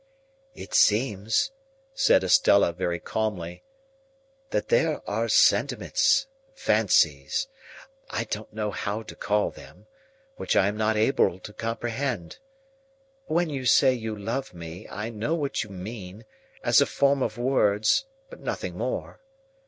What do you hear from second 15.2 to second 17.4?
what you mean, as a form of